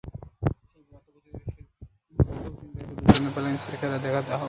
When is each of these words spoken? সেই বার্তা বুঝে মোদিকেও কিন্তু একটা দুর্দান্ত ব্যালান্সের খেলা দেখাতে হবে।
সেই 0.65 0.83
বার্তা 0.89 1.09
বুঝে 1.15 1.29
মোদিকেও 1.33 1.65
কিন্তু 2.51 2.77
একটা 2.77 2.93
দুর্দান্ত 2.97 3.27
ব্যালান্সের 3.35 3.75
খেলা 3.79 3.97
দেখাতে 3.97 4.29
হবে। 4.29 4.39